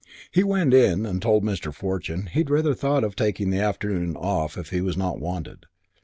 He 0.31 0.43
went 0.43 0.73
in 0.73 1.05
and 1.05 1.21
told 1.21 1.43
Mr. 1.43 1.71
Fortune 1.71 2.25
he 2.25 2.41
rather 2.41 2.73
thought 2.73 3.03
of 3.03 3.15
taking 3.15 3.51
the 3.51 3.59
afternoon 3.59 4.15
off 4.17 4.57
if 4.57 4.71
he 4.71 4.81
was 4.81 4.97
not 4.97 5.19
wanted. 5.19 5.67